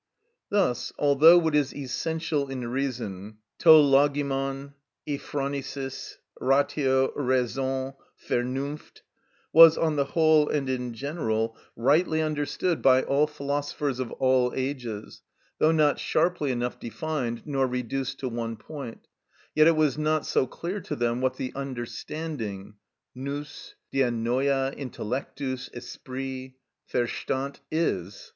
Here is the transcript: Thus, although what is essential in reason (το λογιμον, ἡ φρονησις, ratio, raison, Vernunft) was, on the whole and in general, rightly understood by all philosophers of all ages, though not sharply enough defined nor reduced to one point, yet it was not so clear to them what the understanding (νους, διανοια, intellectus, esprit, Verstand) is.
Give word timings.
Thus, 0.49 0.91
although 0.97 1.37
what 1.37 1.53
is 1.53 1.75
essential 1.75 2.49
in 2.49 2.67
reason 2.67 3.37
(το 3.59 3.83
λογιμον, 3.83 4.73
ἡ 5.07 5.19
φρονησις, 5.21 6.17
ratio, 6.39 7.13
raison, 7.15 7.93
Vernunft) 8.27 9.01
was, 9.53 9.77
on 9.77 9.97
the 9.97 10.05
whole 10.05 10.49
and 10.49 10.67
in 10.67 10.95
general, 10.95 11.55
rightly 11.75 12.19
understood 12.19 12.81
by 12.81 13.03
all 13.03 13.27
philosophers 13.27 13.99
of 13.99 14.11
all 14.13 14.51
ages, 14.55 15.21
though 15.59 15.71
not 15.71 15.99
sharply 15.99 16.51
enough 16.51 16.79
defined 16.79 17.43
nor 17.45 17.67
reduced 17.67 18.17
to 18.21 18.27
one 18.27 18.55
point, 18.55 19.07
yet 19.53 19.67
it 19.67 19.75
was 19.75 19.99
not 19.99 20.25
so 20.25 20.47
clear 20.47 20.79
to 20.81 20.95
them 20.95 21.21
what 21.21 21.35
the 21.35 21.53
understanding 21.53 22.73
(νους, 23.15 23.75
διανοια, 23.93 24.75
intellectus, 24.79 25.69
esprit, 25.75 26.55
Verstand) 26.91 27.59
is. 27.69 28.29